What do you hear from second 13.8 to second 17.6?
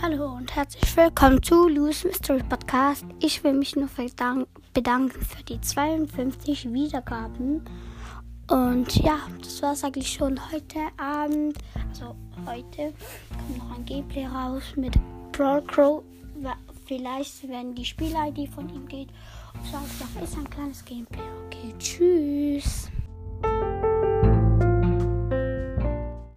Gameplay raus mit Brawl Crow. Vielleicht,